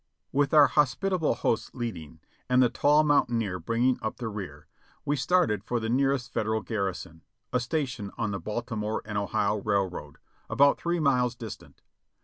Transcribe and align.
With 0.31 0.51
our 0.51 0.65
hospitable 0.65 1.35
host 1.35 1.75
leading, 1.75 2.21
and 2.49 2.63
the 2.63 2.69
tall 2.69 3.03
mountaineer 3.03 3.59
bringing 3.59 3.99
up 4.01 4.17
the 4.17 4.29
rear, 4.29 4.65
we 5.05 5.15
started 5.15 5.63
for 5.63 5.79
the 5.79 5.89
nearest 5.89 6.33
Federal 6.33 6.61
garrison, 6.63 7.21
a 7.53 7.59
station 7.59 8.09
on 8.17 8.31
the 8.31 8.39
Baltimore 8.39 9.03
and 9.05 9.15
Ohio 9.15 9.57
railroad, 9.57 10.17
about 10.49 10.79
three 10.79 10.99
miles 10.99 11.35
distant. 11.35 11.83